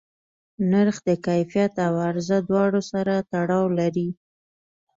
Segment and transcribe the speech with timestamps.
[0.71, 4.07] نرخ د کیفیت او عرضه دواړو سره تړاو لري.